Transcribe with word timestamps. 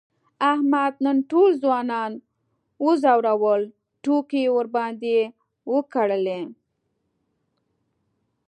احمد 0.51 0.93
نن 1.05 1.17
ټول 1.31 1.49
ځوانان 1.63 2.11
و 2.83 2.87
ځورول، 3.03 3.63
ټوکې 4.03 4.39
یې 4.45 4.53
ورباندې 4.57 5.17
وکړلې. 5.73 6.41